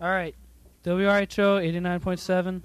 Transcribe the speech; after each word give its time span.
All 0.00 0.08
right. 0.08 0.32
WRHO 0.84 1.60
89.7. 1.60 2.62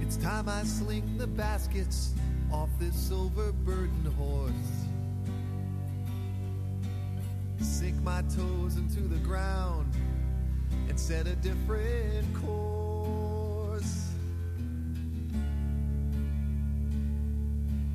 It's 0.00 0.16
time 0.16 0.48
I 0.48 0.62
sling 0.62 1.18
the 1.18 1.26
baskets 1.26 2.14
off 2.50 2.70
this 2.78 2.96
silver 2.96 3.52
horse 4.16 4.79
sink 7.64 7.96
my 8.02 8.22
toes 8.22 8.76
into 8.76 9.00
the 9.00 9.18
ground 9.18 9.92
and 10.88 10.98
set 10.98 11.26
a 11.26 11.36
different 11.36 12.26
course. 12.34 14.08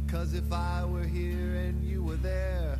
Cause 0.08 0.34
if 0.34 0.52
I 0.52 0.86
were 0.86 1.04
here 1.04 1.56
and 1.56 1.84
you 1.84 2.04
were 2.04 2.16
there, 2.16 2.80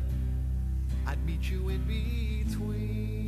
I'd 1.06 1.24
meet 1.26 1.50
you 1.50 1.68
in 1.68 1.82
between. 1.84 3.26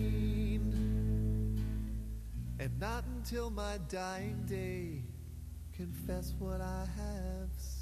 And 2.58 2.80
not 2.80 3.04
until 3.16 3.50
my 3.50 3.78
dying 3.88 4.44
day 4.46 5.02
confess 5.76 6.34
what 6.38 6.60
I 6.60 6.86
have 6.96 7.50
seen. 7.56 7.77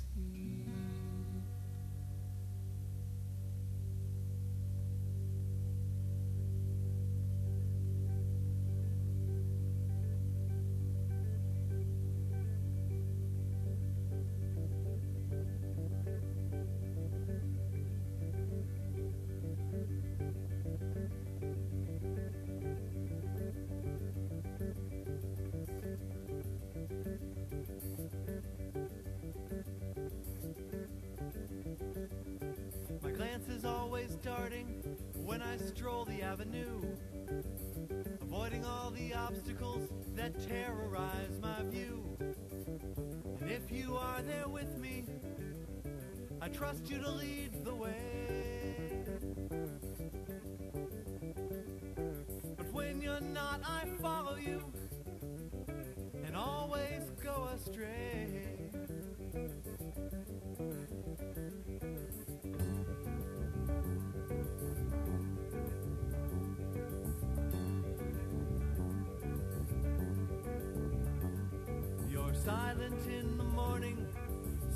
in 73.06 73.36
the 73.36 73.44
morning, 73.44 74.06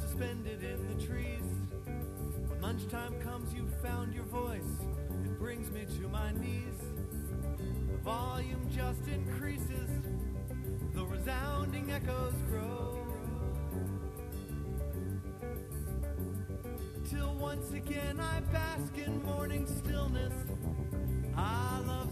suspended 0.01 0.63
in 0.63 0.87
the 0.89 1.07
trees. 1.07 1.43
When 2.49 2.61
lunchtime 2.61 3.19
comes, 3.21 3.55
you 3.55 3.67
found 3.83 4.15
your 4.15 4.25
voice. 4.25 4.79
It 5.25 5.39
brings 5.39 5.71
me 5.71 5.87
to 5.99 6.09
my 6.09 6.33
knees. 6.33 6.79
The 7.91 7.97
volume 7.99 8.69
just 8.75 9.07
increases, 9.09 9.91
the 10.95 11.05
resounding 11.05 11.91
echoes 11.91 12.35
grow. 12.51 13.07
Till 17.09 17.35
once 17.35 17.73
again 17.73 18.21
I 18.21 18.41
bask 18.53 18.97
in 18.99 19.23
morning 19.25 19.67
stillness. 19.67 20.35
I 21.37 21.81
love 21.87 22.10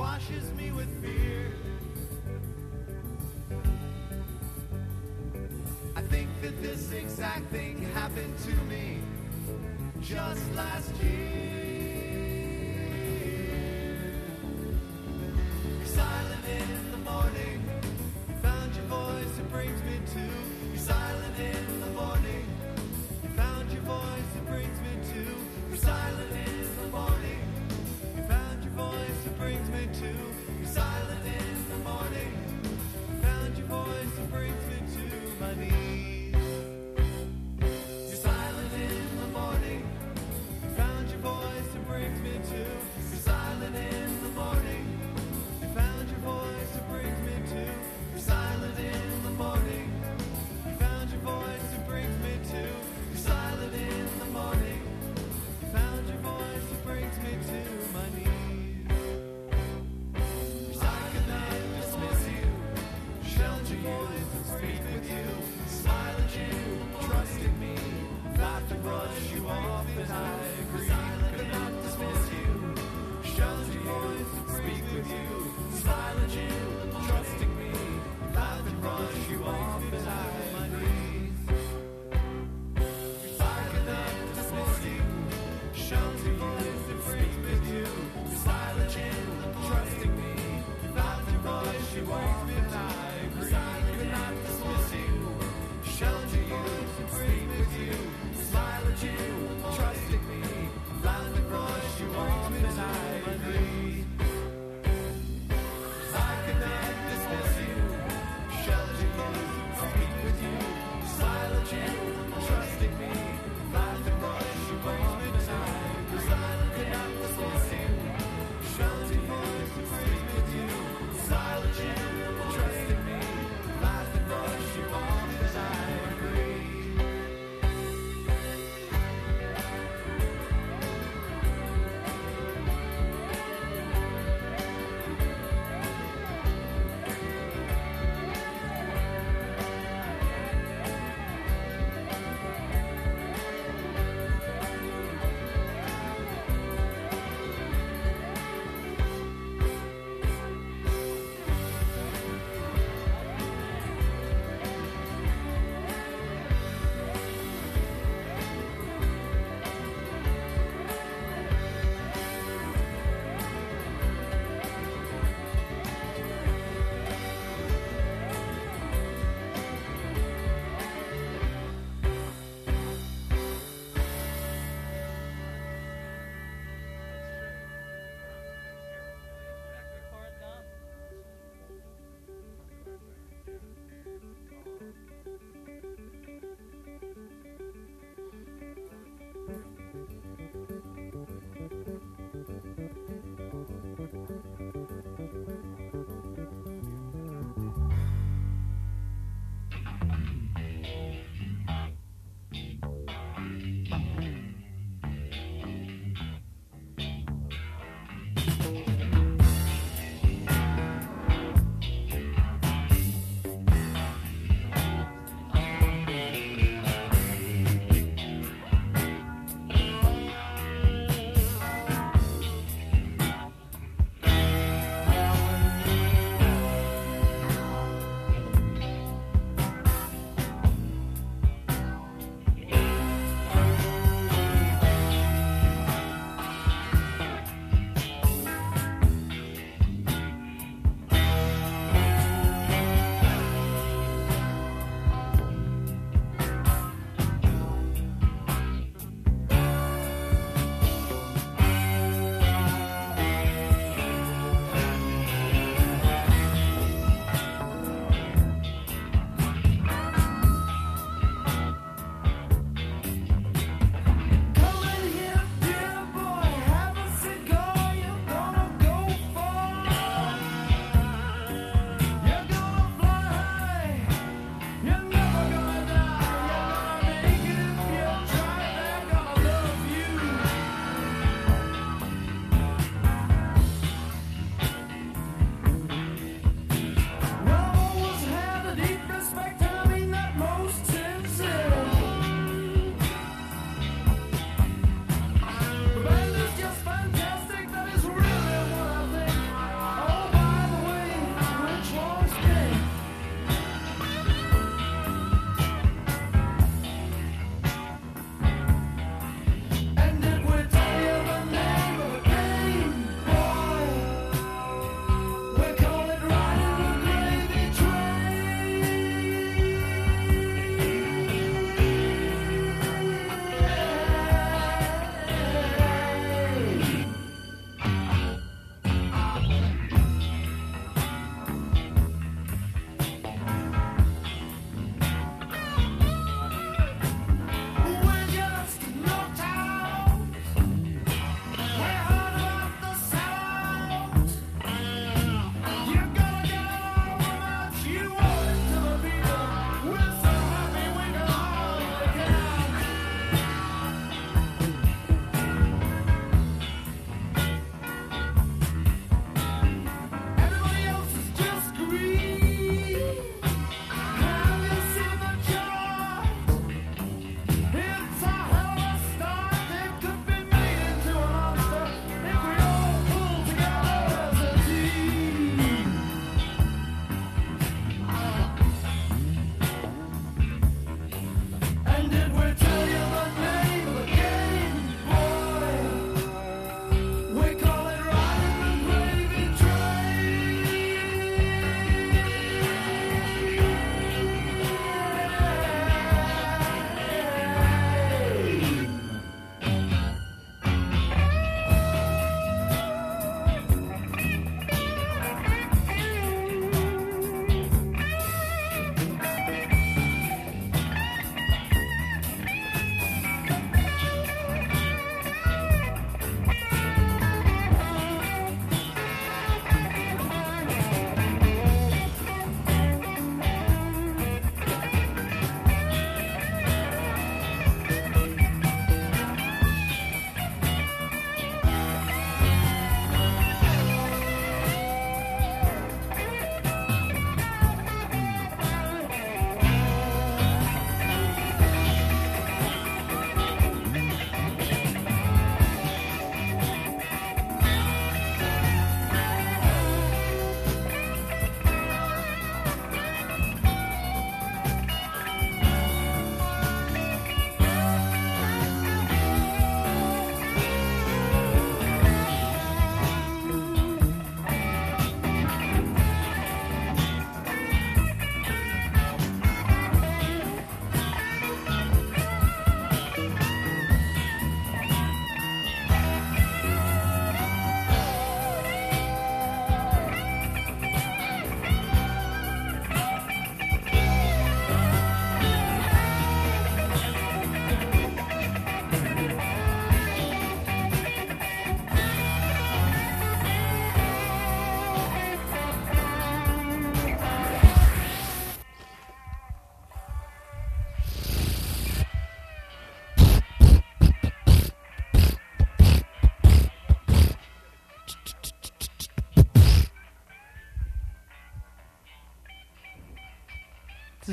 washes 0.00 0.50
me 0.54 0.72
with 0.72 0.90
fear. 1.02 1.52
I 5.94 6.00
think 6.00 6.28
that 6.40 6.62
this 6.62 6.90
exact 6.90 7.50
thing 7.50 7.82
happened 7.92 8.34
to 8.48 8.54
me 8.72 9.00
just 10.00 10.42
last 10.54 10.90
year. 11.02 12.40
Silent 15.84 16.46
in 16.58 16.92
the 16.92 17.00
morning. 17.10 17.59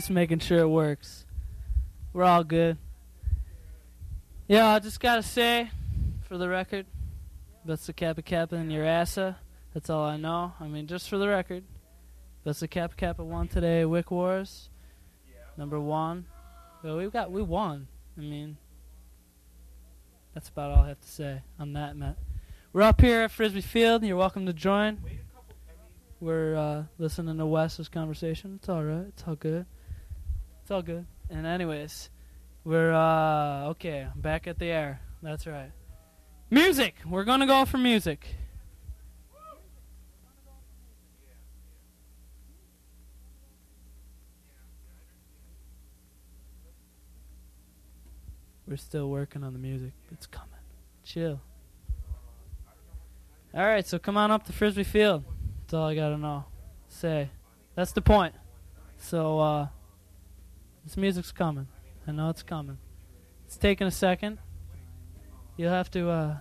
Just 0.07 0.13
making 0.13 0.39
sure 0.39 0.59
it 0.59 0.69
works. 0.69 1.25
We're 2.13 2.23
all 2.23 2.45
good. 2.45 2.77
Yeah, 4.47 4.69
I 4.69 4.79
just 4.79 5.01
gotta 5.01 5.21
say, 5.21 5.69
for 6.21 6.37
the 6.37 6.47
record, 6.47 6.85
that's 7.65 7.87
the 7.87 7.91
Kappa 7.91 8.21
Kappa 8.21 8.55
in 8.55 8.71
your 8.71 8.85
assa. 8.85 9.35
That's 9.73 9.89
all 9.89 10.05
I 10.05 10.15
know. 10.15 10.53
I 10.61 10.67
mean, 10.67 10.87
just 10.87 11.09
for 11.09 11.17
the 11.17 11.27
record, 11.27 11.65
that's 12.45 12.61
the 12.61 12.69
Kappa 12.69 12.95
Kappa 12.95 13.21
won 13.21 13.49
today. 13.49 13.83
Wick 13.83 14.09
Wars, 14.09 14.69
number 15.57 15.77
one. 15.77 16.25
Well, 16.83 16.95
we 16.95 17.09
got 17.09 17.29
we 17.29 17.41
won. 17.41 17.89
I 18.17 18.21
mean, 18.21 18.55
that's 20.33 20.47
about 20.47 20.71
all 20.71 20.85
I 20.85 20.87
have 20.87 21.01
to 21.01 21.09
say 21.09 21.41
on 21.59 21.73
that, 21.73 21.97
Matt. 21.97 22.15
We're 22.71 22.83
up 22.83 23.01
here 23.01 23.23
at 23.23 23.31
Frisbee 23.31 23.59
Field. 23.59 24.03
and 24.03 24.07
You're 24.07 24.15
welcome 24.15 24.45
to 24.45 24.53
join. 24.53 25.01
We're 26.21 26.55
uh, 26.55 26.83
listening 26.97 27.39
to 27.39 27.45
Wes's 27.45 27.89
conversation. 27.89 28.53
It's 28.55 28.69
all 28.69 28.85
right. 28.85 29.07
It's 29.09 29.25
all 29.27 29.35
good. 29.35 29.65
It's 30.67 30.71
all 30.73 30.81
good. 30.81 31.05
And 31.29 31.47
anyways, 31.47 32.09
we're 32.65 32.91
uh, 32.91 33.69
okay. 33.69 34.09
Back 34.17 34.47
at 34.47 34.59
the 34.59 34.65
air. 34.65 34.99
That's 35.23 35.47
right. 35.47 35.71
Music. 36.49 36.95
We're 37.09 37.23
gonna 37.23 37.47
go 37.47 37.63
for 37.63 37.77
music. 37.77 38.35
We're 48.67 48.75
still 48.75 49.09
working 49.09 49.45
on 49.45 49.53
the 49.53 49.59
music. 49.59 49.93
It's 50.11 50.27
coming. 50.27 50.49
Chill. 51.05 51.39
All 53.53 53.65
right, 53.65 53.87
so 53.87 53.97
come 53.99 54.17
on 54.17 54.31
up 54.31 54.45
to 54.47 54.51
Frisbee 54.51 54.83
Field. 54.83 55.23
That's 55.61 55.75
all 55.75 55.85
I 55.85 55.95
gotta 55.95 56.17
know. 56.17 56.43
Say, 56.89 57.29
that's 57.73 57.93
the 57.93 58.01
point. 58.01 58.35
So 58.97 59.39
uh, 59.39 59.67
this 60.87 60.95
music's 60.95 61.33
coming. 61.33 61.67
I 62.07 62.13
know 62.13 62.29
it's 62.29 62.43
coming. 62.43 62.77
It's 63.45 63.57
taking 63.57 63.87
a 63.87 63.91
second. 63.91 64.37
You'll 65.57 65.73
have 65.73 65.91
to. 65.91 66.09
Uh, 66.09 66.37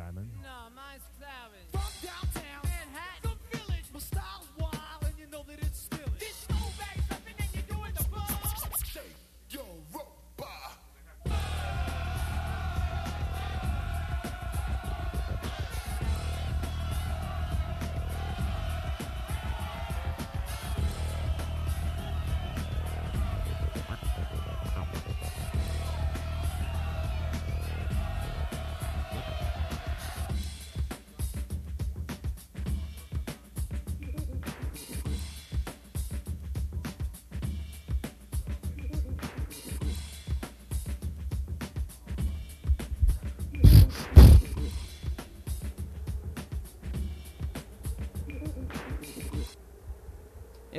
Diamond? 0.00 0.30
No, 0.40 0.59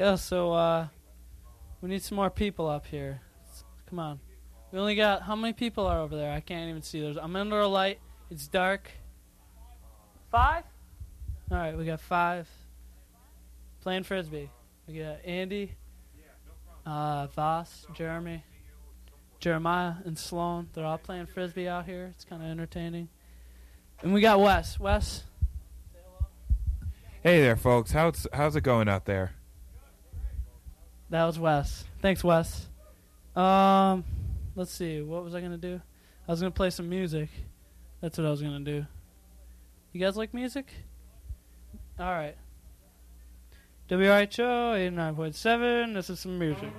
Yeah, 0.01 0.15
so 0.15 0.51
uh, 0.51 0.87
we 1.79 1.89
need 1.89 2.01
some 2.01 2.15
more 2.15 2.31
people 2.31 2.67
up 2.67 2.87
here. 2.87 3.21
Come 3.87 3.99
on. 3.99 4.19
We 4.71 4.79
only 4.79 4.95
got 4.95 5.21
how 5.21 5.35
many 5.35 5.53
people 5.53 5.85
are 5.85 5.99
over 5.99 6.15
there? 6.15 6.31
I 6.31 6.39
can't 6.39 6.71
even 6.71 6.81
see. 6.81 7.01
There's 7.01 7.17
I'm 7.17 7.35
under 7.35 7.59
a 7.59 7.67
light. 7.67 7.99
It's 8.31 8.47
dark. 8.47 8.89
Five. 10.31 10.63
All 11.51 11.57
right, 11.57 11.77
we 11.77 11.85
got 11.85 12.01
five. 12.01 12.49
Playing 13.81 14.01
frisbee. 14.01 14.49
We 14.87 14.97
got 14.97 15.23
Andy, 15.23 15.75
uh, 16.83 17.27
Voss, 17.27 17.85
Jeremy, 17.93 18.43
Jeremiah, 19.39 19.93
and 20.03 20.17
Sloan. 20.17 20.69
They're 20.73 20.83
all 20.83 20.97
playing 20.97 21.27
frisbee 21.27 21.67
out 21.67 21.85
here. 21.85 22.11
It's 22.15 22.25
kind 22.25 22.41
of 22.41 22.49
entertaining. 22.49 23.07
And 24.01 24.15
we 24.15 24.21
got 24.21 24.39
Wes. 24.39 24.79
Wes. 24.79 25.25
Hey 27.21 27.39
there, 27.39 27.55
folks. 27.55 27.91
How's 27.91 28.25
how's 28.33 28.55
it 28.55 28.61
going 28.61 28.89
out 28.89 29.05
there? 29.05 29.33
That 31.11 31.25
was 31.25 31.37
Wes. 31.37 31.83
Thanks, 32.01 32.23
Wes. 32.23 32.67
Um, 33.35 34.05
let's 34.55 34.71
see. 34.71 35.01
What 35.01 35.25
was 35.25 35.35
I 35.35 35.41
gonna 35.41 35.57
do? 35.57 35.81
I 36.25 36.31
was 36.31 36.39
gonna 36.39 36.51
play 36.51 36.69
some 36.69 36.87
music. 36.87 37.29
That's 37.99 38.17
what 38.17 38.25
I 38.25 38.31
was 38.31 38.41
gonna 38.41 38.61
do. 38.61 38.85
You 39.91 39.99
guys 39.99 40.15
like 40.15 40.33
music? 40.33 40.67
All 41.99 42.11
right. 42.11 42.37
Point 43.89 45.35
seven. 45.35 45.93
This 45.93 46.09
is 46.09 46.21
some 46.21 46.39
music. 46.39 46.71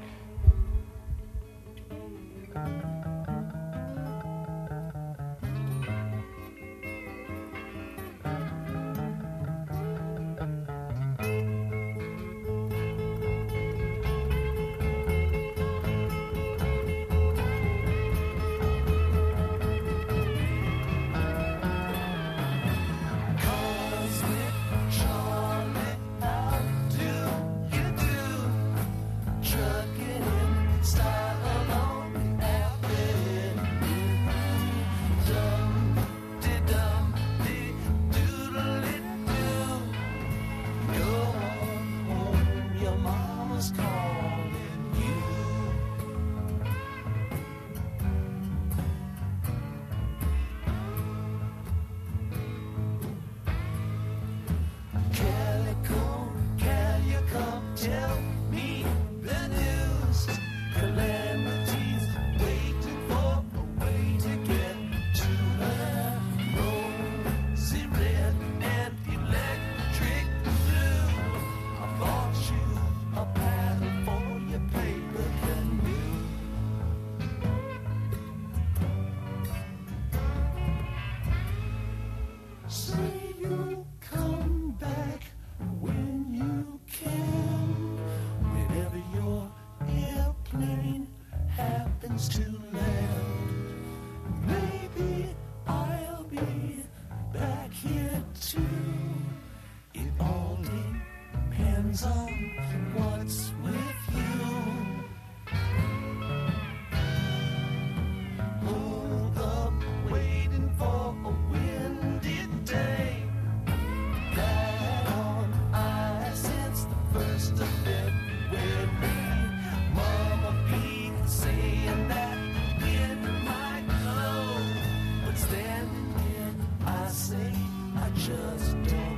Just 128.27 128.81
don't 128.85 129.12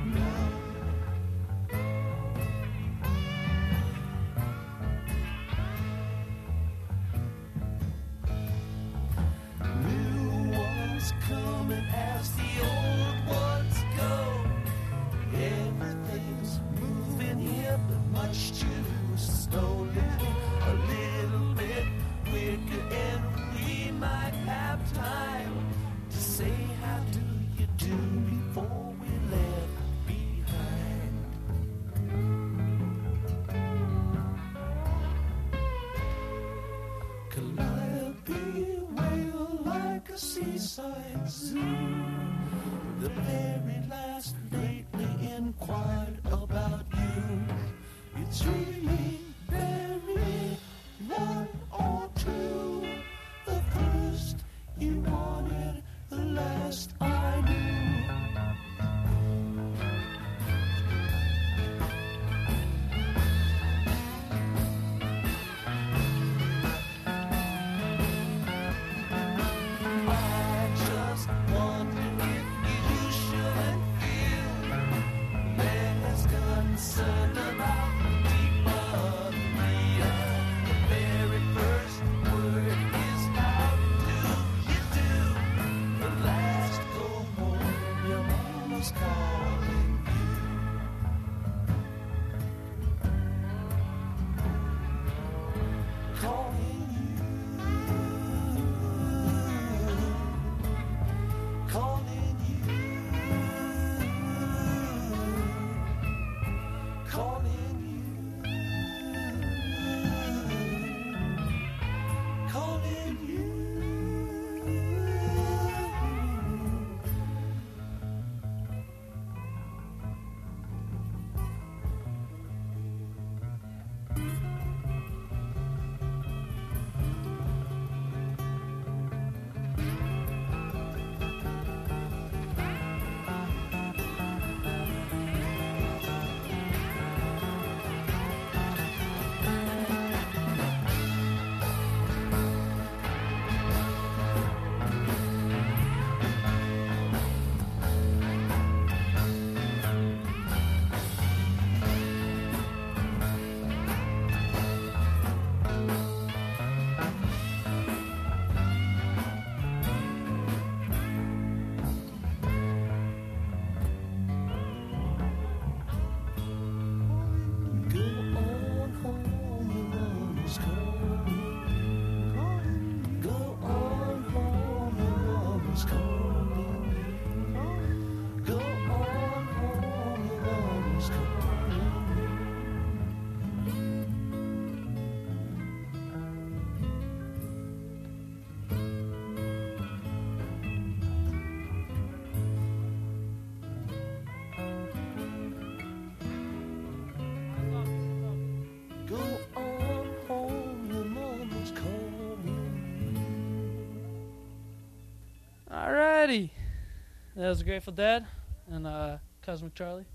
That 207.45 207.49
was 207.49 207.61
Grateful 207.61 207.93
Dead 207.93 208.25
and 208.71 208.87
uh, 208.87 209.17
Cosmic 209.43 209.75
Charlie. 209.75 210.07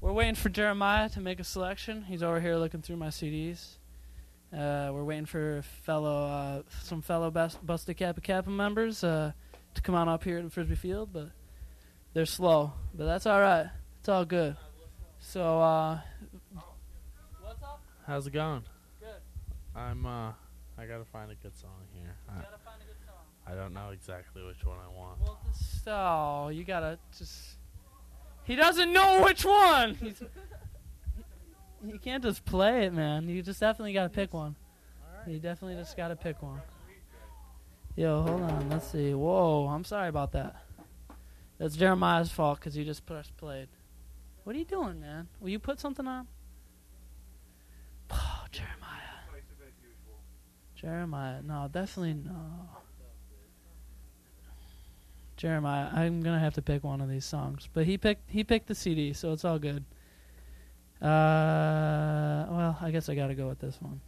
We're 0.00 0.12
waiting 0.12 0.36
for 0.36 0.48
Jeremiah 0.48 1.08
to 1.08 1.20
make 1.20 1.40
a 1.40 1.44
selection. 1.44 2.04
He's 2.04 2.22
over 2.22 2.38
here 2.38 2.54
looking 2.54 2.82
through 2.82 2.98
my 2.98 3.08
CDs. 3.08 3.78
Uh, 4.52 4.90
we're 4.92 5.02
waiting 5.02 5.26
for 5.26 5.62
fellow 5.82 6.24
uh, 6.24 6.62
some 6.84 7.02
fellow 7.02 7.32
Bust- 7.32 7.66
Busted 7.66 7.96
Kappa 7.96 8.20
Kappa 8.20 8.48
members 8.48 9.02
uh, 9.02 9.32
to 9.74 9.82
come 9.82 9.96
on 9.96 10.08
up 10.08 10.22
here 10.22 10.38
in 10.38 10.50
Frisbee 10.50 10.76
Field, 10.76 11.08
but 11.12 11.30
they're 12.14 12.26
slow. 12.26 12.74
But 12.94 13.06
that's 13.06 13.26
all 13.26 13.40
right. 13.40 13.66
It's 13.98 14.08
all 14.08 14.24
good. 14.24 14.56
So, 15.18 15.60
uh, 15.60 15.98
what's 17.40 17.60
up? 17.64 17.82
How's 18.06 18.28
it 18.28 18.32
going? 18.34 18.62
Good. 19.00 19.08
I'm 19.74 20.06
uh 20.06 20.30
I 20.78 20.86
gotta 20.86 21.06
find 21.06 21.32
a 21.32 21.34
good 21.34 21.56
song 21.56 21.88
here. 21.92 22.14
I, 23.46 23.54
don't 23.54 23.74
know 23.74 23.90
exactly 23.92 24.42
which 24.44 24.64
one 24.64 24.76
I 24.78 24.88
want. 24.96 25.20
Well, 25.20 25.40
just 25.52 25.86
oh, 25.86 26.48
you 26.48 26.64
gotta 26.64 26.98
just. 27.16 27.56
He 28.44 28.56
doesn't 28.56 28.92
know 28.92 29.22
which 29.22 29.44
one. 29.44 29.94
He's, 29.94 30.22
you 31.84 31.98
can't 31.98 32.22
just 32.22 32.44
play 32.44 32.84
it, 32.84 32.92
man. 32.92 33.28
You 33.28 33.42
just 33.42 33.60
definitely 33.60 33.92
gotta 33.92 34.08
pick 34.08 34.32
one. 34.32 34.56
You 35.26 35.38
definitely 35.38 35.76
just 35.76 35.96
gotta 35.96 36.16
pick 36.16 36.42
one. 36.42 36.60
Yo, 37.96 38.22
hold 38.22 38.42
on. 38.42 38.70
Let's 38.70 38.90
see. 38.90 39.14
Whoa, 39.14 39.68
I'm 39.68 39.84
sorry 39.84 40.08
about 40.08 40.32
that. 40.32 40.56
That's 41.58 41.76
Jeremiah's 41.76 42.32
fault 42.32 42.58
because 42.58 42.74
he 42.74 42.84
just 42.84 43.06
pressed 43.06 43.36
played. 43.36 43.68
What 44.44 44.56
are 44.56 44.58
you 44.58 44.64
doing, 44.64 45.00
man? 45.00 45.28
Will 45.40 45.50
you 45.50 45.58
put 45.58 45.78
something 45.78 46.06
on? 46.06 46.26
Oh, 48.10 48.44
Jeremiah. 48.50 49.02
Jeremiah, 50.74 51.42
no, 51.42 51.68
definitely 51.70 52.14
no. 52.14 52.68
Jeremiah, 55.42 55.88
I'm 55.92 56.22
gonna 56.22 56.38
have 56.38 56.54
to 56.54 56.62
pick 56.62 56.84
one 56.84 57.00
of 57.00 57.08
these 57.08 57.24
songs, 57.24 57.68
but 57.72 57.84
he 57.84 57.98
picked 57.98 58.30
he 58.30 58.44
picked 58.44 58.68
the 58.68 58.76
CD, 58.76 59.12
so 59.12 59.32
it's 59.32 59.44
all 59.44 59.58
good. 59.58 59.84
Uh, 61.02 62.46
well, 62.48 62.78
I 62.80 62.92
guess 62.92 63.08
I 63.08 63.16
gotta 63.16 63.34
go 63.34 63.48
with 63.48 63.58
this 63.58 63.76
one. 63.80 64.00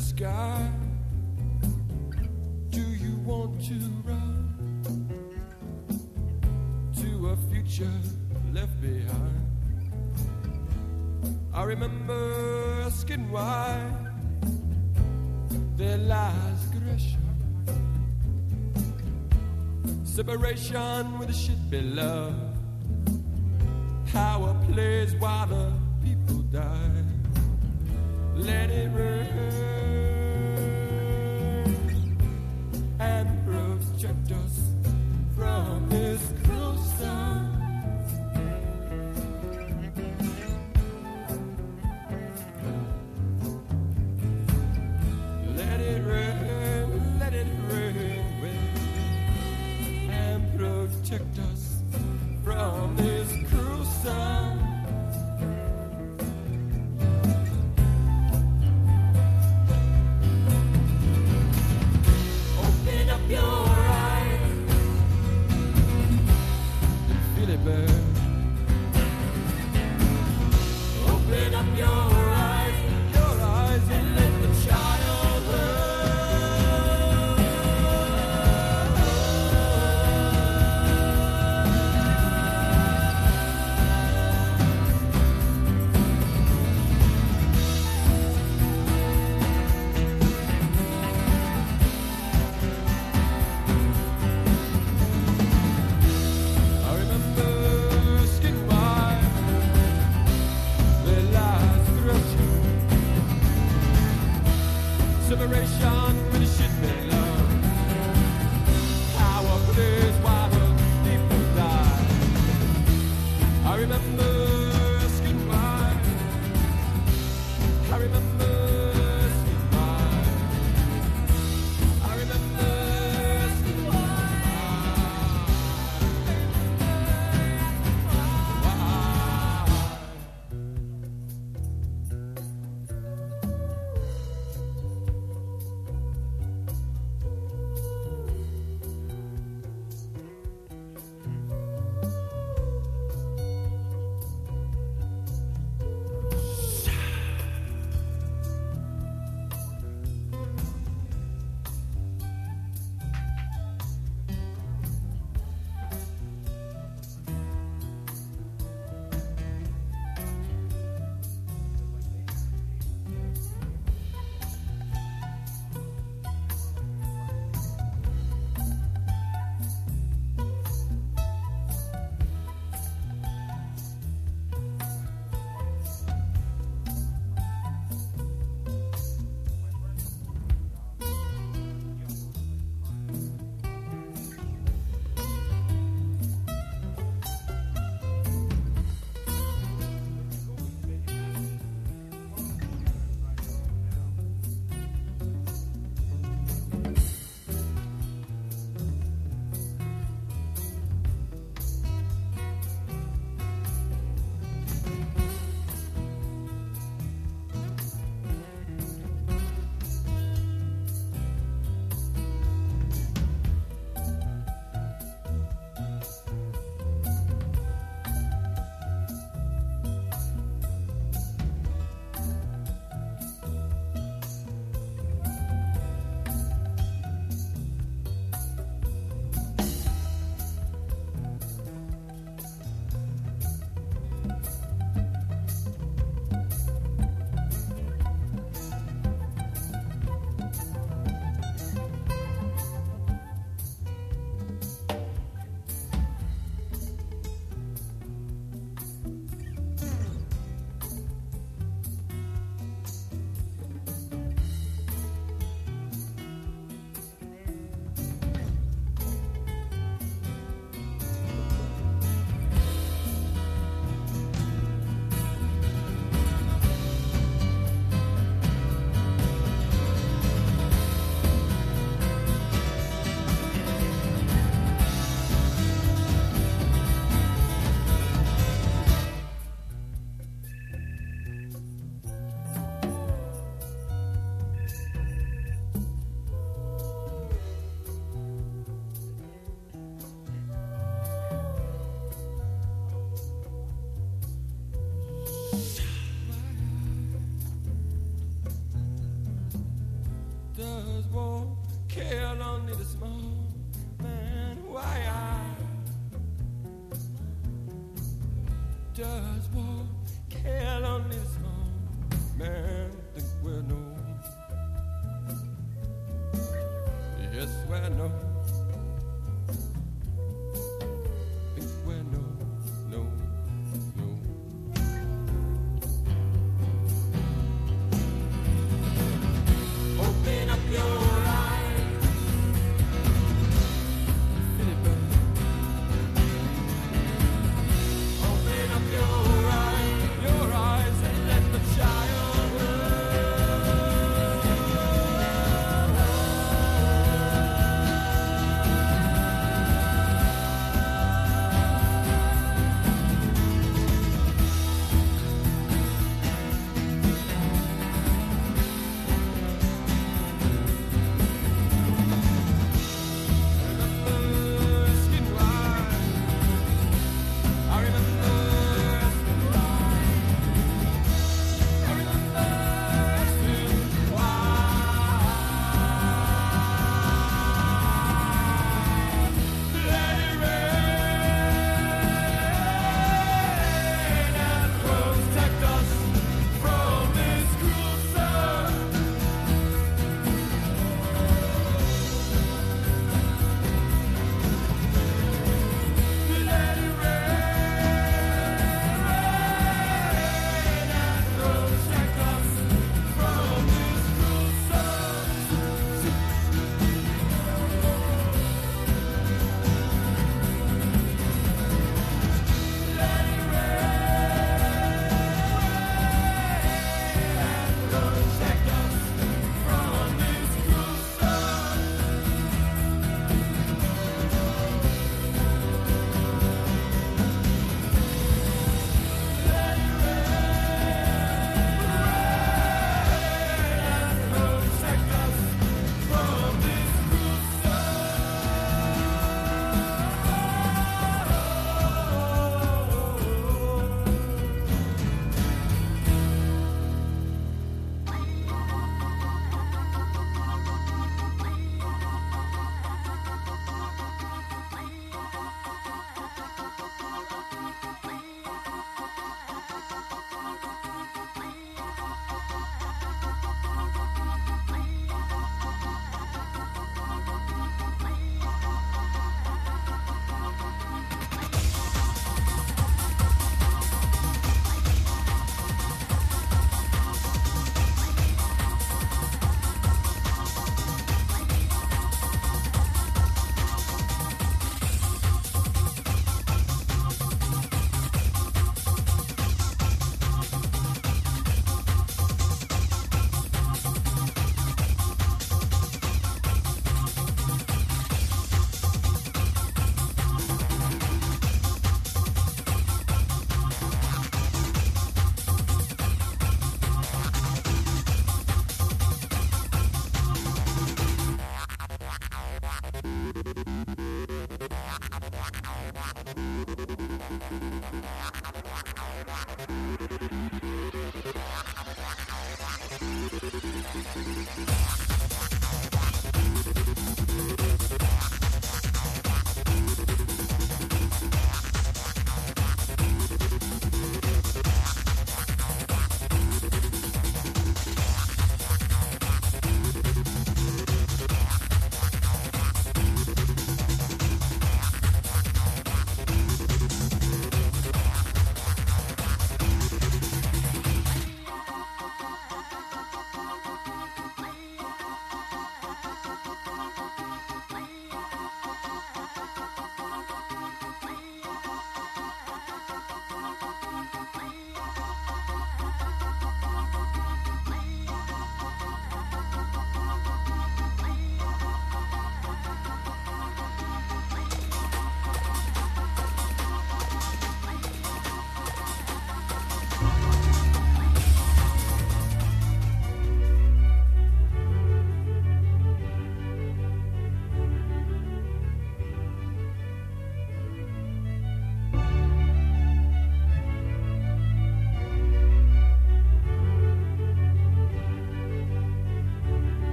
Sky. 0.00 0.70
Do 2.70 2.80
you 2.80 3.16
want 3.24 3.62
to 3.66 3.74
run 4.04 5.08
to 6.96 7.28
a 7.28 7.36
future 7.50 7.92
left 8.52 8.80
behind? 8.80 9.46
I 11.52 11.64
remember 11.64 12.82
asking 12.86 13.30
why 13.30 13.86
there 15.76 15.98
lies 15.98 16.60
aggression. 16.74 17.26
Separation 20.04 21.18
with 21.18 21.28
the 21.28 21.34
shit 21.34 21.70
below 21.70 22.34
power 24.12 24.56
plays 24.72 25.14
while 25.16 25.46
the 25.46 25.72
people 26.02 26.38
die. 26.50 27.04
Let 28.34 28.70
it 28.70 28.90
rain 28.94 29.79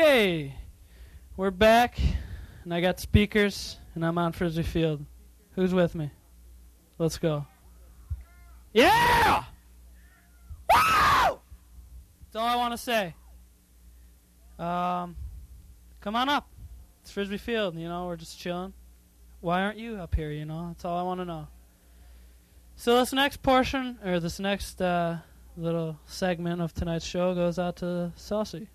Okay, 0.00 0.54
we're 1.36 1.50
back, 1.50 1.98
and 2.62 2.72
I 2.72 2.80
got 2.80 3.00
speakers, 3.00 3.78
and 3.96 4.06
I'm 4.06 4.16
on 4.16 4.30
Frisbee 4.30 4.62
Field. 4.62 5.04
Who's 5.56 5.74
with 5.74 5.96
me? 5.96 6.12
Let's 6.98 7.18
go. 7.18 7.44
Yeah! 8.72 9.42
Woo! 10.72 10.78
That's 11.32 12.36
all 12.36 12.46
I 12.46 12.54
want 12.54 12.74
to 12.74 12.78
say. 12.78 13.16
Um, 14.56 15.16
come 16.00 16.14
on 16.14 16.28
up. 16.28 16.48
It's 17.02 17.10
Frisbee 17.10 17.36
Field. 17.36 17.74
You 17.74 17.88
know, 17.88 18.06
we're 18.06 18.14
just 18.14 18.38
chilling. 18.38 18.74
Why 19.40 19.62
aren't 19.62 19.78
you 19.78 19.96
up 19.96 20.14
here? 20.14 20.30
You 20.30 20.44
know, 20.44 20.68
that's 20.68 20.84
all 20.84 20.96
I 20.96 21.02
want 21.02 21.18
to 21.22 21.24
know. 21.24 21.48
So 22.76 23.00
this 23.00 23.12
next 23.12 23.42
portion, 23.42 23.98
or 24.04 24.20
this 24.20 24.38
next 24.38 24.80
uh, 24.80 25.16
little 25.56 25.98
segment 26.06 26.62
of 26.62 26.72
tonight's 26.72 27.04
show, 27.04 27.34
goes 27.34 27.58
out 27.58 27.74
to 27.78 28.12
Saucy. 28.14 28.68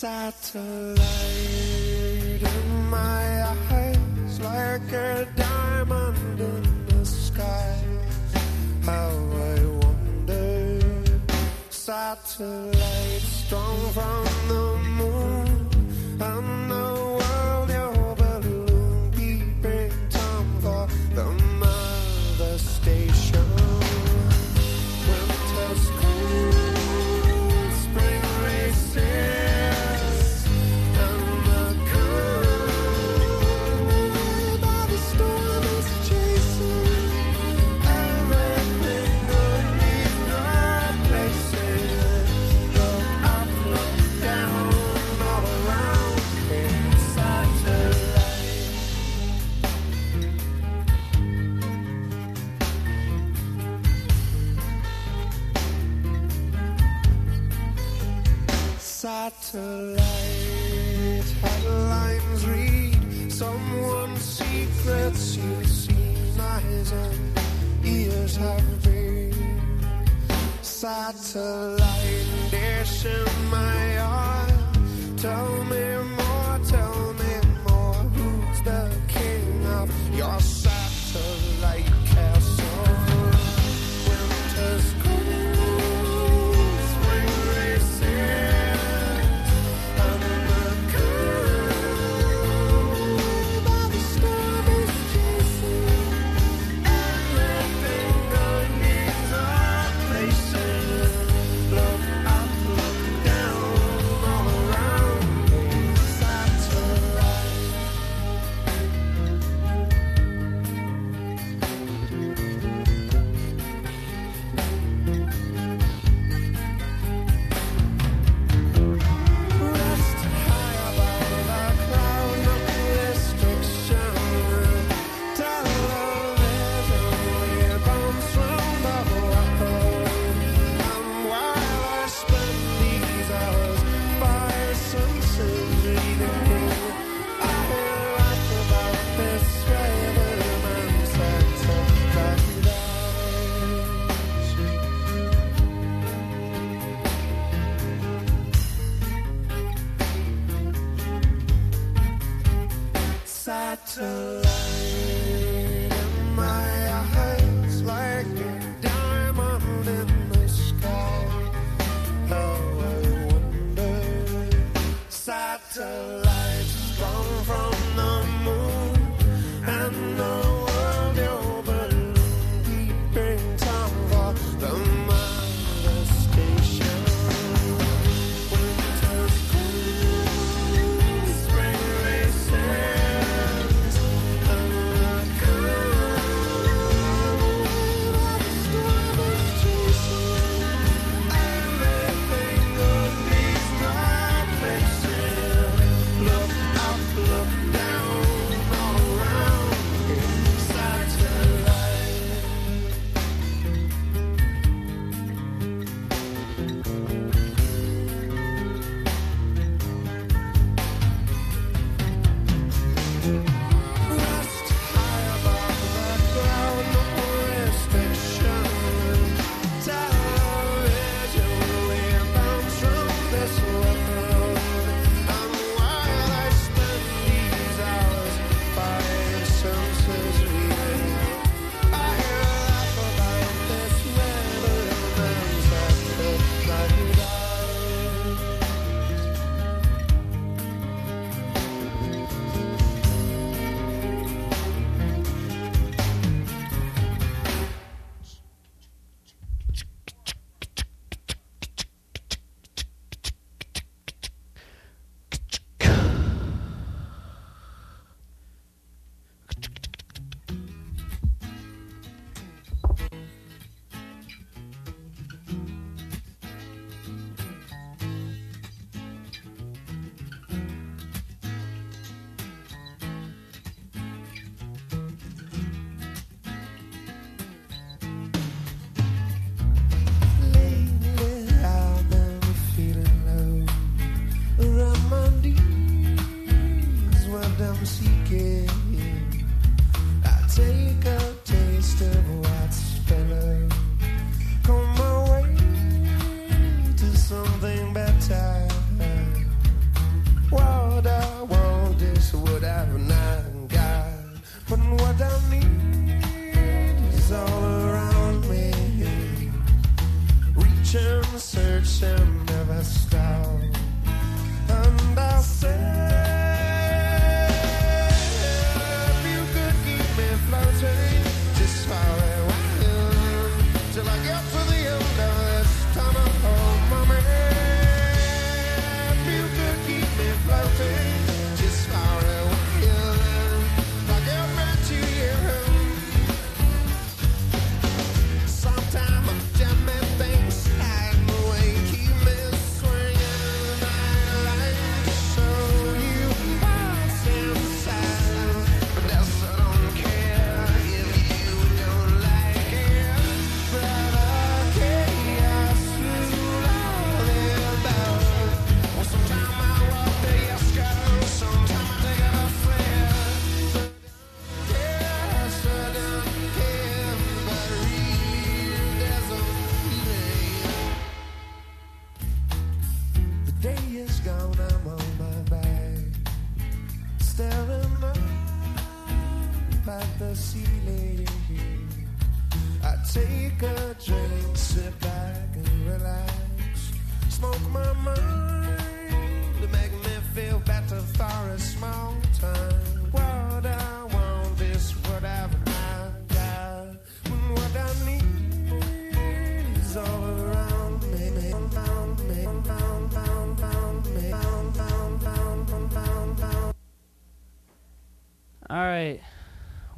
Satellite 0.00 0.98
in 2.40 2.88
my 2.88 3.42
eyes, 3.44 4.40
like 4.40 4.92
a 4.94 5.28
diamond 5.36 6.40
in 6.40 6.86
the 6.86 7.04
sky. 7.04 7.84
How 8.86 9.10
I 9.10 9.66
wonder, 9.84 10.80
satellite 11.68 13.20
strong 13.20 13.92
from 13.92 14.29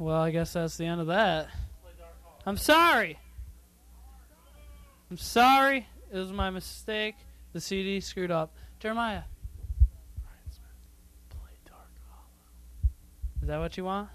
Well, 0.03 0.21
I 0.21 0.31
guess 0.31 0.51
that's 0.51 0.75
the 0.75 0.85
end 0.85 0.99
of 0.99 1.07
that. 1.07 1.47
I'm 2.45 2.57
sorry. 2.57 3.17
I'm 5.09 5.15
sorry. 5.17 5.87
It 6.11 6.17
was 6.17 6.29
my 6.29 6.49
mistake. 6.49 7.15
The 7.53 7.61
CD 7.61 8.01
screwed 8.01 8.29
up. 8.29 8.53
Jeremiah. 8.81 9.21
Is 13.41 13.47
that 13.47 13.59
what 13.59 13.77
you 13.77 13.85
want? 13.85 14.09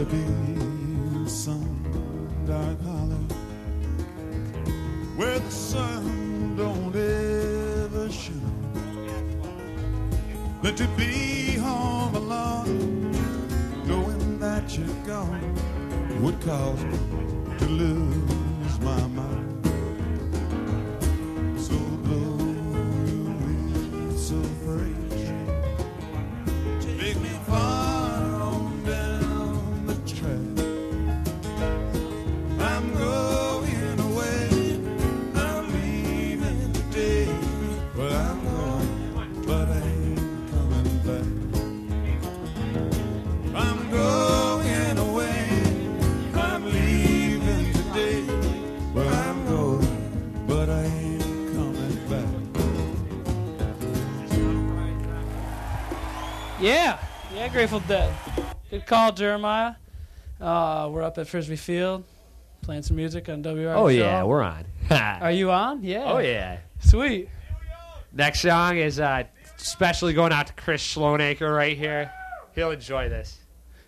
to 0.00 0.06
be. 0.06 0.29
Grateful 57.52 57.80
Dead. 57.80 58.14
Good 58.70 58.86
call, 58.86 59.12
Jeremiah. 59.12 59.74
Uh, 60.40 60.88
we're 60.90 61.02
up 61.02 61.18
at 61.18 61.26
Frisbee 61.26 61.56
Field 61.56 62.04
playing 62.62 62.82
some 62.82 62.96
music 62.96 63.28
on 63.28 63.42
WR. 63.42 63.70
Oh, 63.70 63.88
yeah, 63.88 64.22
we're 64.22 64.42
on. 64.42 64.64
Are 64.90 65.32
you 65.32 65.50
on? 65.50 65.82
Yeah. 65.82 66.04
Oh, 66.06 66.18
yeah. 66.18 66.58
Sweet. 66.78 67.28
Next 68.12 68.40
song 68.40 68.76
is 68.78 69.00
uh, 69.00 69.24
especially 69.58 70.12
going 70.12 70.32
out 70.32 70.46
to 70.46 70.52
Chris 70.52 70.82
Sloanacre 70.94 71.52
right 71.54 71.76
here. 71.76 72.12
He'll 72.54 72.70
enjoy 72.70 73.08
this. 73.08 73.38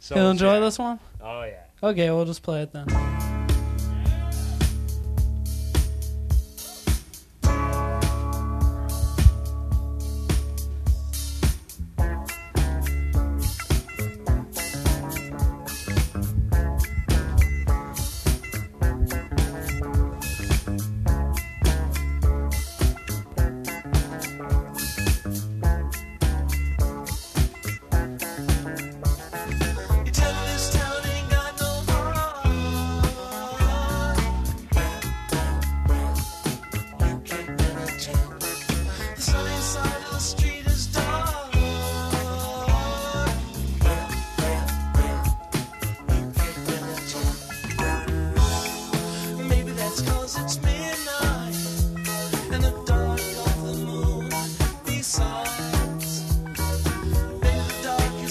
So 0.00 0.16
He'll 0.16 0.30
enjoy 0.30 0.58
this 0.60 0.78
one? 0.78 0.98
Oh, 1.20 1.42
yeah. 1.42 1.62
Okay, 1.82 2.10
we'll 2.10 2.24
just 2.24 2.42
play 2.42 2.62
it 2.62 2.72
then. 2.72 3.11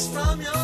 from 0.08 0.41
your 0.41 0.61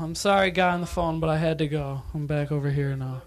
I'm 0.00 0.14
sorry, 0.14 0.50
guy 0.50 0.72
on 0.74 0.80
the 0.80 0.86
phone, 0.86 1.20
but 1.20 1.30
I 1.30 1.36
had 1.36 1.58
to 1.58 1.68
go. 1.68 2.02
I'm 2.14 2.26
back 2.26 2.50
over 2.50 2.70
here 2.70 2.96
now. 2.96 3.22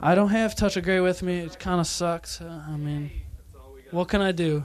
I 0.00 0.14
don't 0.14 0.30
have 0.30 0.56
Touch 0.56 0.76
of 0.76 0.84
Grey 0.84 1.00
with 1.00 1.22
me. 1.22 1.40
It 1.40 1.58
kind 1.58 1.80
of 1.80 1.86
sucks. 1.86 2.40
Uh, 2.40 2.62
I 2.68 2.76
mean, 2.76 3.10
what 3.90 4.08
can 4.08 4.20
I 4.20 4.32
do? 4.32 4.64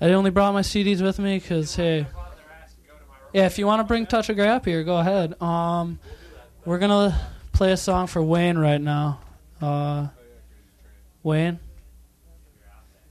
I 0.00 0.10
only 0.12 0.30
brought 0.30 0.52
my 0.52 0.62
CDs 0.62 1.02
with 1.02 1.18
me 1.18 1.38
because, 1.38 1.76
hey, 1.76 2.06
yeah, 3.32 3.46
if 3.46 3.58
you 3.58 3.66
want 3.66 3.80
to 3.80 3.84
bring 3.84 4.06
Touch 4.06 4.28
of 4.28 4.36
Grey 4.36 4.48
up 4.48 4.64
here, 4.64 4.84
go 4.84 4.96
ahead. 4.96 5.40
Um, 5.42 5.98
we're 6.64 6.78
gonna 6.78 7.18
play 7.52 7.72
a 7.72 7.76
song 7.76 8.06
for 8.06 8.22
Wayne 8.22 8.58
right 8.58 8.80
now. 8.80 9.20
Uh, 9.60 10.08
Wayne, 11.22 11.60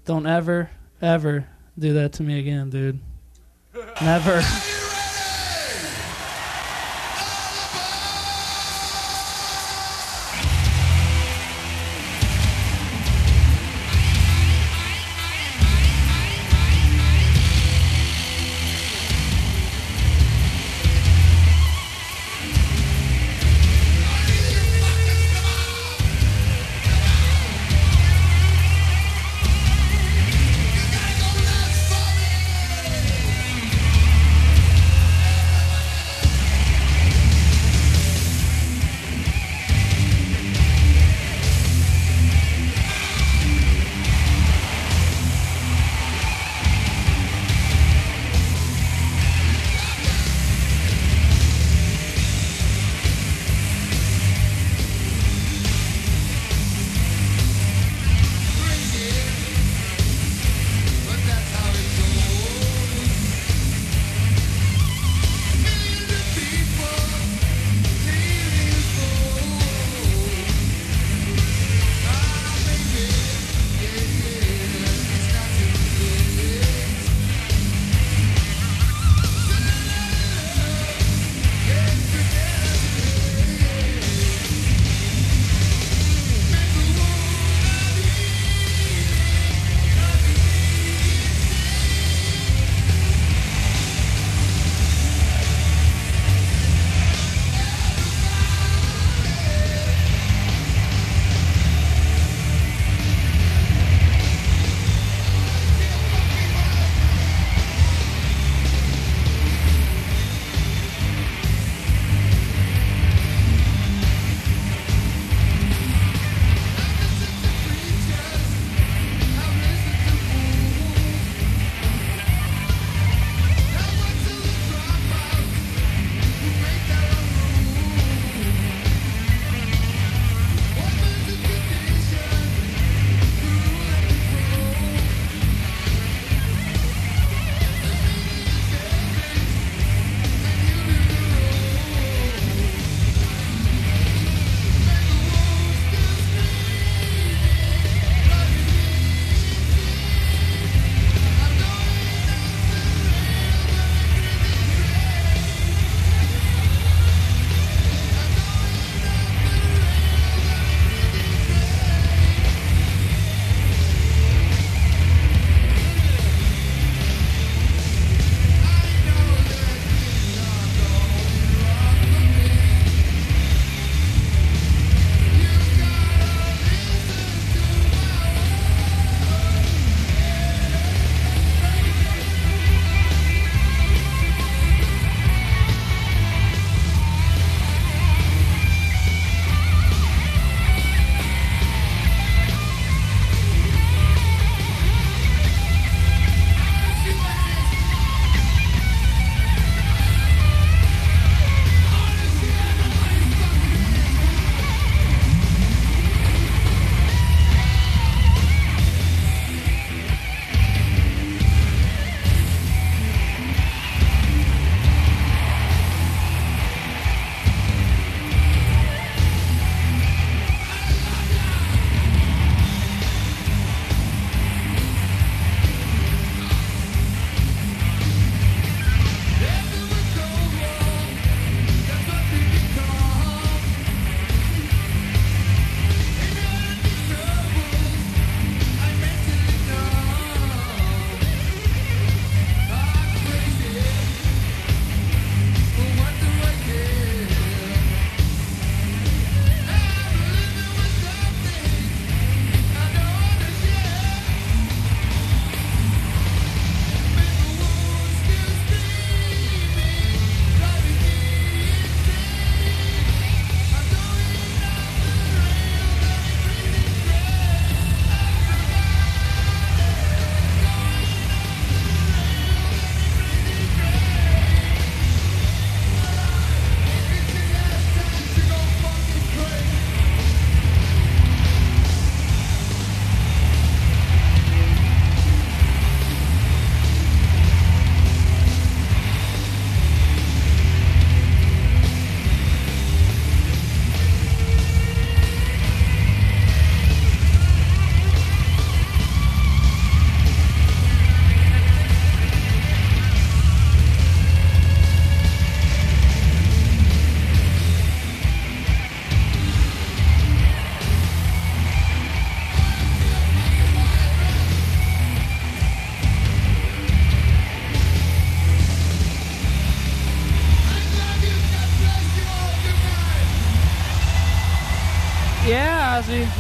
don't 0.05 0.25
ever, 0.25 0.69
ever 1.01 1.47
do 1.77 1.93
that 1.93 2.13
to 2.13 2.23
me 2.23 2.39
again, 2.39 2.69
dude. 2.69 2.99
Never. 4.01 4.41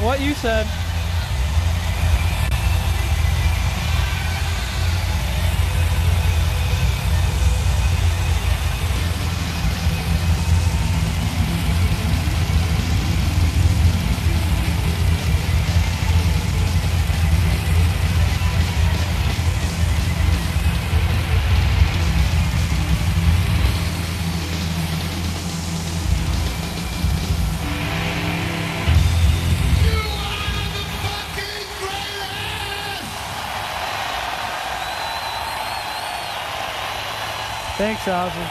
What 0.01 0.19
you 0.19 0.33
said. 0.33 0.80
Thanks, 37.81 38.01
Ozzy. 38.03 38.47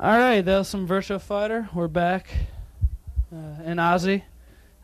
All 0.00 0.18
right, 0.18 0.40
that 0.40 0.58
was 0.58 0.66
some 0.66 0.88
Virtua 0.88 1.20
Fighter. 1.20 1.68
We're 1.74 1.88
back. 1.88 2.30
Uh, 3.30 3.36
and 3.66 3.78
Ozzy. 3.78 4.22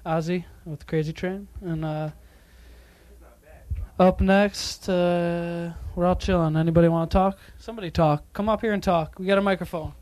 Ozzy 0.04 0.44
with 0.66 0.86
Crazy 0.86 1.14
Train. 1.14 1.48
And 1.62 1.86
uh, 1.86 2.10
up 3.98 4.20
next, 4.20 4.90
uh, 4.90 5.72
we're 5.96 6.04
all 6.04 6.16
chilling. 6.16 6.54
Anybody 6.54 6.88
want 6.88 7.10
to 7.10 7.14
talk? 7.14 7.38
Somebody 7.56 7.90
talk. 7.90 8.30
Come 8.34 8.50
up 8.50 8.60
here 8.60 8.74
and 8.74 8.82
talk. 8.82 9.18
We 9.18 9.24
got 9.24 9.38
a 9.38 9.40
microphone. 9.40 9.94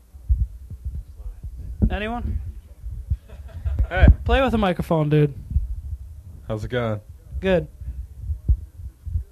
Anyone? 1.89 2.41
Hey, 3.87 4.07
Play 4.25 4.41
with 4.41 4.53
a 4.53 4.57
microphone, 4.57 5.07
dude. 5.07 5.33
How's 6.51 6.65
it 6.65 6.67
going? 6.67 6.99
Good. 7.39 7.65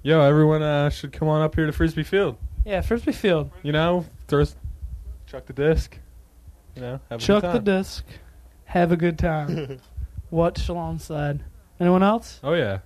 Yo, 0.02 0.22
everyone 0.22 0.62
uh, 0.62 0.88
should 0.88 1.12
come 1.12 1.28
on 1.28 1.42
up 1.42 1.54
here 1.54 1.66
to 1.66 1.72
Frisbee 1.72 2.02
Field. 2.02 2.38
Yeah, 2.64 2.80
Frisbee 2.80 3.12
Field. 3.12 3.50
You 3.62 3.72
know, 3.72 4.06
throw, 4.26 4.46
chuck 5.26 5.44
the 5.44 5.52
disc. 5.52 5.98
You 6.74 6.80
know, 6.80 7.00
have 7.10 7.20
a 7.20 7.22
Chuck 7.22 7.42
good 7.42 7.52
the 7.52 7.76
disc. 7.76 8.06
Have 8.64 8.90
a 8.90 8.96
good 8.96 9.18
time. 9.18 9.54
what 9.54 9.80
Watch 10.30 10.68
alongside. 10.70 11.44
Anyone 11.78 12.02
else? 12.02 12.40
Oh 12.42 12.54
yeah. 12.54 12.78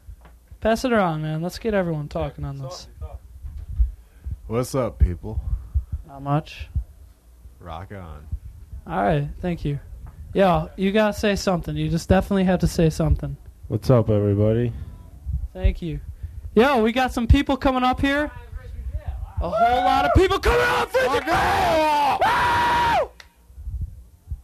Pass 0.61 0.85
it 0.85 0.93
around, 0.93 1.23
man. 1.23 1.41
Let's 1.41 1.61
get 1.61 1.73
everyone 1.73 2.09
talking 2.09 2.45
on 2.45 2.59
this. 2.59 2.89
What's 4.49 4.75
up, 4.75 4.99
people? 4.99 5.41
Not 6.09 6.23
much. 6.23 6.69
Rock 7.61 7.93
on. 7.93 8.27
All 8.85 9.01
right, 9.01 9.29
thank 9.41 9.65
you. 9.65 9.79
Yo, 10.33 10.71
you 10.75 10.91
gotta 10.91 11.13
say 11.13 11.37
something. 11.37 11.77
You 11.77 11.89
just 11.89 12.09
definitely 12.09 12.45
have 12.45 12.59
to 12.61 12.67
say 12.67 12.91
something. 12.91 13.37
What's 13.69 13.89
up, 13.89 14.11
everybody? 14.11 14.73
Thank 15.55 15.81
you. 15.81 16.01
Yo, 16.55 16.83
we 16.83 16.93
got 16.93 17.13
some 17.13 17.27
people 17.27 17.57
coming 17.57 17.83
up 17.83 18.01
here. 18.01 18.31
A 19.41 19.49
whole 19.49 19.85
lot 19.85 20.05
of 20.05 20.13
people 20.15 20.39
coming 20.39 20.61
up. 20.61 20.91
Frisbee 20.91 21.25
Field! 21.25 22.21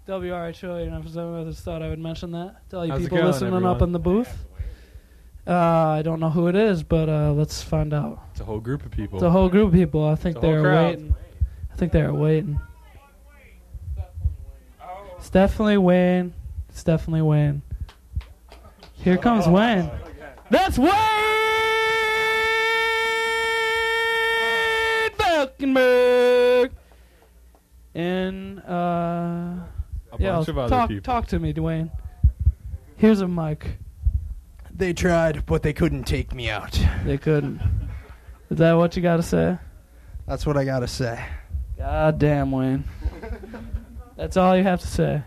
Woo! 0.09 0.21
WRHO, 0.23 0.85
you 0.85 0.91
know, 0.91 1.41
I 1.41 1.45
just 1.45 1.63
thought 1.63 1.83
I 1.83 1.89
would 1.89 1.99
mention 1.99 2.33
that. 2.33 2.69
Tell 2.71 2.85
you 2.85 2.93
How's 2.93 3.03
people 3.03 3.19
going, 3.19 3.31
listening 3.31 3.67
up 3.67 3.83
in 3.83 3.93
the 3.93 3.99
booth. 3.99 4.47
Uh, 5.47 5.55
I 5.55 6.03
don't 6.03 6.19
know 6.21 6.31
who 6.31 6.49
it 6.49 6.57
is, 6.57 6.83
but 6.83 7.09
uh, 7.09 7.33
let's 7.33 7.63
find 7.63 7.93
out. 7.93 8.21
It's 8.33 8.41
a 8.41 8.45
whole 8.45 8.61
group 8.61 8.85
of 8.85 8.91
people. 8.91 9.19
It's 9.19 9.25
a 9.25 9.31
whole 9.31 9.49
group 9.49 9.69
of 9.69 9.75
people. 9.75 10.05
I 10.05 10.15
think 10.15 10.37
It's 10.37 10.45
a 10.45 10.47
whole 10.47 10.55
they're 10.55 10.63
crowd. 10.63 10.87
waiting. 10.97 11.15
I 11.73 11.77
think 11.77 11.93
they're 11.93 12.15
waiting. 12.15 12.61
It's 15.19 15.31
definitely 15.31 15.77
Wayne. 15.77 16.33
It's 16.71 16.83
definitely 16.83 17.23
Wayne. 17.23 17.63
Here 19.03 19.17
comes 19.17 19.47
Wayne. 19.49 19.91
That's 20.51 20.79
Wayne 20.79 20.91
Falkenberg. 25.17 26.71
And 27.95 28.61
uh, 28.61 28.73
a 28.73 29.67
yeah, 30.19 30.39
of 30.39 30.49
other 30.59 30.69
talk 30.69 30.89
people. 30.89 31.03
talk 31.03 31.27
to 31.29 31.39
me, 31.39 31.53
Dwayne. 31.53 31.91
Here's 32.97 33.21
a 33.21 33.29
mic. 33.29 33.79
They 34.71 34.93
tried, 34.93 35.47
but 35.47 35.63
they 35.63 35.73
couldn't 35.73 36.05
take 36.05 36.35
me 36.35 36.51
out. 36.51 36.79
They 37.05 37.19
couldn't. 37.19 37.61
Is 38.51 38.59
that 38.59 38.73
what 38.75 38.97
you 38.97 39.03
got 39.03 39.17
to 39.17 39.23
say? 39.23 39.59
That's 40.27 40.47
what 40.47 40.57
I 40.57 40.65
gotta 40.65 40.87
say. 40.87 41.25
God 41.77 42.19
damn, 42.21 42.53
Wayne. 42.53 42.85
That's 44.17 44.37
all 44.37 44.57
you 44.57 44.63
have 44.63 44.81
to 44.81 44.87
say. 44.87 45.23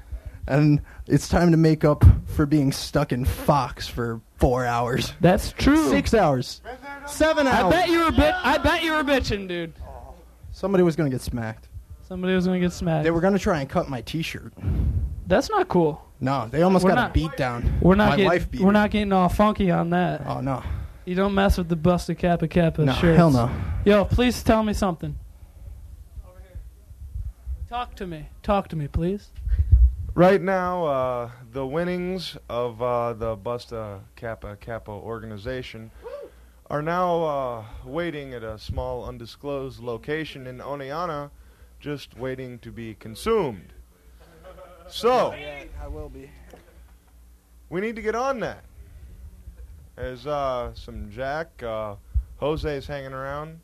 And 0.47 0.81
it's 1.07 1.29
time 1.29 1.51
to 1.51 1.57
make 1.57 1.85
up 1.85 2.03
for 2.27 2.45
being 2.45 2.71
stuck 2.71 3.11
in 3.13 3.23
Fox 3.25 3.87
for 3.87 4.19
four 4.35 4.65
hours. 4.65 5.13
That's 5.21 5.53
true. 5.53 5.89
Six 5.89 6.13
hours. 6.13 6.61
Seven 7.07 7.47
hours. 7.47 7.65
I 7.65 7.69
bet 7.69 7.89
you 7.89 8.03
were 8.05 8.11
bit. 8.11 8.33
I 8.43 8.57
bet 8.57 8.83
you 8.83 8.91
were 8.93 9.03
bitching, 9.03 9.47
dude. 9.47 9.73
Somebody 10.51 10.83
was 10.83 10.95
gonna 10.95 11.09
get 11.09 11.21
smacked. 11.21 11.69
Somebody 12.07 12.35
was 12.35 12.45
gonna 12.45 12.59
get 12.59 12.73
smacked. 12.73 13.05
They 13.05 13.11
were 13.11 13.21
gonna 13.21 13.39
try 13.39 13.61
and 13.61 13.69
cut 13.69 13.89
my 13.89 14.01
T-shirt. 14.01 14.53
That's 15.27 15.49
not 15.49 15.69
cool. 15.69 16.01
No, 16.19 16.47
they 16.51 16.61
almost 16.61 16.83
We're 16.83 16.91
got 16.91 16.95
not- 16.95 17.09
a 17.11 17.13
beat 17.13 17.35
down. 17.37 17.79
We're 17.81 17.95
not 17.95 18.09
my 18.11 18.15
getting. 18.17 18.27
wife 18.27 18.51
beat 18.51 18.61
We're 18.61 18.67
her. 18.67 18.73
not 18.73 18.91
getting 18.91 19.13
all 19.13 19.29
funky 19.29 19.71
on 19.71 19.89
that. 19.91 20.25
Oh 20.27 20.41
no. 20.41 20.61
You 21.05 21.15
don't 21.15 21.33
mess 21.33 21.57
with 21.57 21.69
the 21.69 21.75
busted 21.75 22.17
Kappa 22.17 22.47
Kappa 22.47 22.83
No, 22.85 22.93
shirts. 22.93 23.17
hell 23.17 23.31
no. 23.31 23.49
Yo, 23.85 24.05
please 24.05 24.41
tell 24.43 24.63
me 24.63 24.73
something. 24.73 25.17
Talk 27.69 27.95
to 27.95 28.05
me. 28.07 28.27
Talk 28.43 28.67
to 28.69 28.75
me, 28.75 28.87
please. 28.87 29.31
Right 30.15 30.43
now, 30.43 30.85
uh, 30.85 31.31
the 31.51 31.65
winnings 31.65 32.37
of 32.47 32.79
uh, 32.83 33.13
the 33.13 33.35
Busta 33.35 34.01
Kappa 34.15 34.57
Kappa 34.57 34.91
organization 34.91 35.89
are 36.69 36.83
now 36.83 37.23
uh, 37.23 37.65
waiting 37.83 38.31
at 38.35 38.43
a 38.43 38.59
small 38.59 39.05
undisclosed 39.05 39.79
location 39.79 40.45
in 40.45 40.59
Oneonta, 40.59 41.31
just 41.79 42.15
waiting 42.15 42.59
to 42.59 42.71
be 42.71 42.93
consumed. 42.93 43.73
So, 44.87 45.31
I 45.31 45.87
will 45.87 46.09
be. 46.09 46.29
we 47.71 47.81
need 47.81 47.95
to 47.95 48.03
get 48.03 48.13
on 48.13 48.39
that. 48.41 48.65
There's 49.95 50.27
uh, 50.27 50.75
some 50.75 51.09
Jack. 51.09 51.63
Uh, 51.63 51.95
Jose's 52.39 52.85
hanging 52.85 53.13
around. 53.13 53.61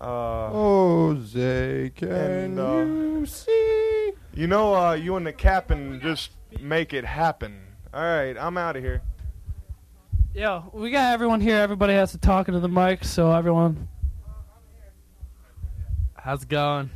Uh, 0.00 0.48
Jose, 0.50 1.90
can 1.94 2.12
And, 2.12 2.60
uh, 2.60 3.18
you 3.18 3.26
see? 3.26 4.12
You 4.34 4.46
know, 4.46 4.74
uh, 4.74 4.92
you 4.92 5.16
and 5.16 5.26
the 5.26 5.32
captain 5.32 6.00
just 6.02 6.32
make 6.60 6.92
it 6.92 7.04
happen. 7.04 7.60
All 7.94 8.02
right, 8.02 8.36
I'm 8.38 8.58
out 8.58 8.76
of 8.76 8.82
here. 8.82 9.02
Yo, 10.34 10.70
we 10.74 10.90
got 10.90 11.14
everyone 11.14 11.40
here. 11.40 11.56
Everybody 11.56 11.94
has 11.94 12.12
to 12.12 12.18
talk 12.18 12.48
into 12.48 12.60
the 12.60 12.68
mic, 12.68 13.04
so 13.04 13.32
everyone. 13.32 13.88
How's 16.14 16.42
it 16.42 16.48
going? 16.48 16.90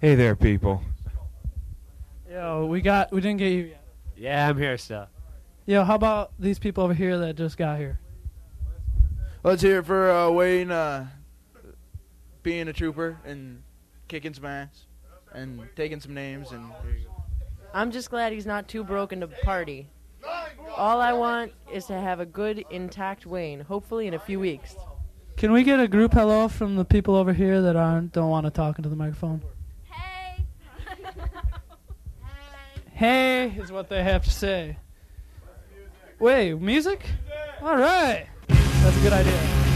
Hey 0.00 0.14
there, 0.14 0.36
people. 0.36 0.82
Yo, 2.30 2.66
we 2.66 2.80
got. 2.80 3.10
We 3.12 3.20
didn't 3.20 3.38
get 3.38 3.52
you 3.52 3.64
yet. 3.64 3.84
Yeah, 4.16 4.48
I'm 4.48 4.56
here 4.56 4.78
still. 4.78 5.08
Yo, 5.66 5.84
how 5.84 5.94
about 5.94 6.32
these 6.38 6.58
people 6.58 6.84
over 6.84 6.94
here 6.94 7.18
that 7.18 7.36
just 7.36 7.56
got 7.56 7.78
here? 7.78 7.99
Let's 9.42 9.62
hear 9.62 9.78
it 9.78 9.86
for 9.86 10.10
uh, 10.10 10.30
Wayne 10.30 10.70
uh, 10.70 11.06
being 12.42 12.68
a 12.68 12.74
trooper 12.74 13.18
and 13.24 13.62
kicking 14.06 14.34
some 14.34 14.44
ass 14.44 14.84
and 15.32 15.66
taking 15.76 16.00
some 16.00 16.12
names 16.12 16.52
and. 16.52 16.70
I'm 17.72 17.90
just 17.90 18.10
glad 18.10 18.32
he's 18.32 18.46
not 18.46 18.68
too 18.68 18.84
broken 18.84 19.20
to 19.20 19.28
party. 19.28 19.88
All 20.76 21.00
I 21.00 21.12
want 21.12 21.52
is 21.72 21.86
to 21.86 21.94
have 21.94 22.20
a 22.20 22.26
good, 22.26 22.64
intact 22.68 23.24
Wayne, 23.24 23.60
hopefully 23.60 24.06
in 24.06 24.14
a 24.14 24.18
few 24.18 24.38
weeks. 24.40 24.76
Can 25.36 25.52
we 25.52 25.62
get 25.62 25.80
a 25.80 25.88
group 25.88 26.12
hello 26.12 26.48
from 26.48 26.76
the 26.76 26.84
people 26.84 27.14
over 27.14 27.32
here 27.32 27.62
that 27.62 27.76
aren't 27.76 28.12
don't 28.12 28.28
want 28.28 28.44
to 28.44 28.50
talk 28.50 28.78
into 28.78 28.88
the 28.88 28.96
microphone? 28.96 29.42
Hey. 32.90 33.48
Hey 33.48 33.58
is 33.58 33.72
what 33.72 33.88
they 33.88 34.02
have 34.02 34.24
to 34.24 34.30
say. 34.30 34.76
Wait, 36.18 36.60
music? 36.60 37.06
All 37.62 37.78
right, 37.78 38.26
that's 38.82 38.96
a 38.96 39.00
good 39.00 39.12
idea. 39.12 39.69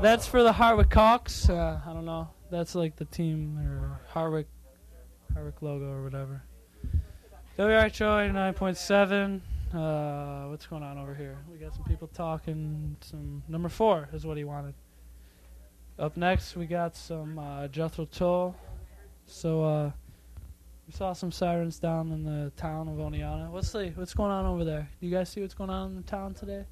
That's 0.00 0.28
for 0.28 0.44
the 0.44 0.52
Hartwick 0.52 0.90
Cox. 0.90 1.50
Uh, 1.50 1.80
I 1.84 1.92
don't 1.92 2.04
know. 2.04 2.28
That's 2.52 2.76
like 2.76 2.94
the 2.94 3.04
team 3.04 3.58
or 3.58 4.00
Hartwick, 4.14 4.44
Hartwick 5.34 5.60
logo 5.60 5.90
or 5.90 6.04
whatever. 6.04 6.42
WRHO 7.58 8.30
89.7. 8.32 9.40
Uh, 9.74 10.48
what's 10.50 10.66
going 10.66 10.84
on 10.84 10.98
over 10.98 11.16
here? 11.16 11.36
We 11.50 11.58
got 11.58 11.74
some 11.74 11.82
people 11.82 12.06
talking. 12.06 12.96
Some 13.00 13.42
number 13.48 13.68
four 13.68 14.08
is 14.12 14.24
what 14.24 14.36
he 14.36 14.44
wanted. 14.44 14.74
Up 15.98 16.16
next, 16.16 16.56
we 16.56 16.66
got 16.66 16.94
some 16.94 17.36
uh, 17.36 17.66
Jethro 17.66 18.04
Tull. 18.04 18.54
So 19.26 19.64
uh, 19.64 19.90
we 20.86 20.92
saw 20.92 21.12
some 21.12 21.32
sirens 21.32 21.80
down 21.80 22.12
in 22.12 22.22
the 22.22 22.52
town 22.56 22.86
of 22.86 22.94
Oneonta. 22.94 23.50
What's 23.50 23.72
see 23.72 23.92
what's 23.96 24.14
going 24.14 24.30
on 24.30 24.46
over 24.46 24.64
there? 24.64 24.88
Do 25.00 25.06
you 25.08 25.12
guys 25.12 25.28
see 25.28 25.40
what's 25.40 25.54
going 25.54 25.70
on 25.70 25.90
in 25.90 25.96
the 25.96 26.02
town 26.02 26.34
today? 26.34 26.66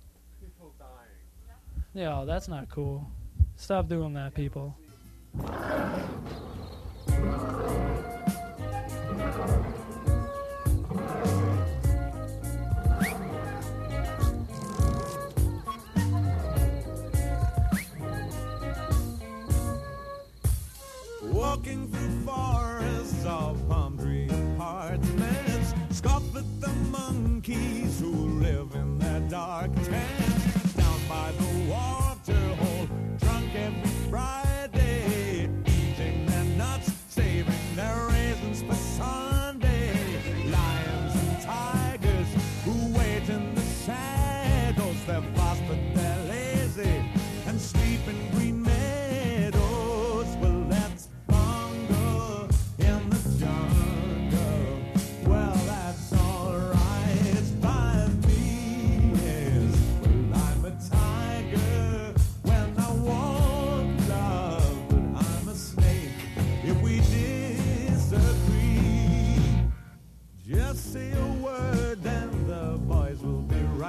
Yeah, 1.96 2.24
that's 2.26 2.46
not 2.46 2.68
cool. 2.68 3.06
Stop 3.56 3.88
doing 3.88 4.12
that, 4.12 4.34
people. 4.34 4.76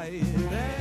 right. 0.10 0.77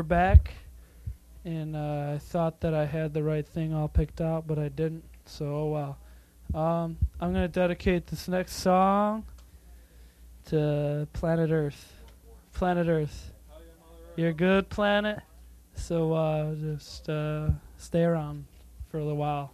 we're 0.00 0.04
back, 0.04 0.54
and 1.44 1.76
uh, 1.76 2.12
I 2.14 2.18
thought 2.18 2.62
that 2.62 2.72
I 2.72 2.86
had 2.86 3.12
the 3.12 3.22
right 3.22 3.46
thing 3.46 3.74
all 3.74 3.86
picked 3.86 4.22
out, 4.22 4.46
but 4.46 4.58
I 4.58 4.70
didn't. 4.70 5.04
So 5.26 5.44
oh 5.44 5.66
well. 5.66 5.98
Um, 6.58 6.96
I'm 7.20 7.34
gonna 7.34 7.48
dedicate 7.48 8.06
this 8.06 8.26
next 8.26 8.54
song 8.54 9.26
to 10.46 11.06
Planet 11.12 11.50
Earth. 11.50 11.92
Planet 12.54 12.88
Earth, 12.88 13.34
you're 14.16 14.30
a 14.30 14.32
good 14.32 14.70
planet. 14.70 15.20
So 15.74 16.14
uh, 16.14 16.54
just 16.54 17.10
uh, 17.10 17.50
stay 17.76 18.04
around 18.04 18.46
for 18.88 19.00
a 19.00 19.04
little 19.04 19.18
while. 19.18 19.52